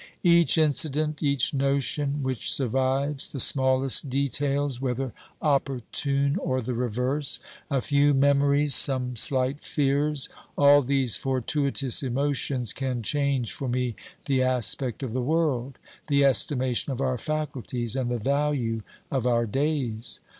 Each 0.23 0.57
incident, 0.57 1.21
each 1.21 1.53
notion 1.53 2.23
which 2.23 2.51
survives, 2.51 3.31
the 3.31 3.39
smallest 3.39 4.09
details, 4.09 4.81
whether 4.81 5.13
opportune 5.43 6.37
or 6.37 6.59
the 6.59 6.73
reverse, 6.73 7.39
a 7.69 7.81
few 7.81 8.15
memories, 8.15 8.73
some 8.73 9.15
slight 9.15 9.63
fears, 9.63 10.27
all 10.57 10.81
these 10.81 11.17
fortuitous 11.17 12.01
emotions, 12.01 12.73
can 12.73 13.03
change 13.03 13.51
for 13.53 13.69
me 13.69 13.95
the 14.25 14.41
aspect 14.41 15.03
of 15.03 15.13
the 15.13 15.21
world, 15.21 15.77
the 16.07 16.25
estimation 16.25 16.91
of 16.91 16.99
our 16.99 17.19
faculties, 17.19 17.95
and 17.95 18.09
the 18.09 18.17
value 18.17 18.81
of 19.11 19.27
our 19.27 19.45
days. 19.45 20.19